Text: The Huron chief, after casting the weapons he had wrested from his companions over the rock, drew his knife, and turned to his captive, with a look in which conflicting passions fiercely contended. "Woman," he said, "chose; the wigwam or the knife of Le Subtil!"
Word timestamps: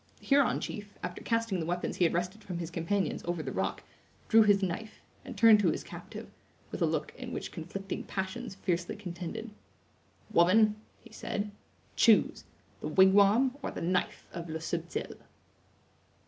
The 0.19 0.25
Huron 0.25 0.59
chief, 0.59 0.97
after 1.03 1.21
casting 1.21 1.59
the 1.59 1.65
weapons 1.67 1.97
he 1.97 2.05
had 2.05 2.13
wrested 2.13 2.43
from 2.43 2.57
his 2.57 2.71
companions 2.71 3.21
over 3.25 3.43
the 3.43 3.51
rock, 3.51 3.83
drew 4.29 4.41
his 4.41 4.63
knife, 4.63 4.99
and 5.23 5.37
turned 5.37 5.59
to 5.59 5.69
his 5.69 5.83
captive, 5.83 6.27
with 6.71 6.81
a 6.81 6.87
look 6.87 7.13
in 7.19 7.31
which 7.31 7.51
conflicting 7.51 8.05
passions 8.05 8.55
fiercely 8.55 8.95
contended. 8.95 9.51
"Woman," 10.31 10.77
he 11.03 11.13
said, 11.13 11.51
"chose; 11.95 12.45
the 12.79 12.87
wigwam 12.87 13.55
or 13.61 13.69
the 13.69 13.83
knife 13.83 14.25
of 14.33 14.49
Le 14.49 14.57
Subtil!" 14.59 15.13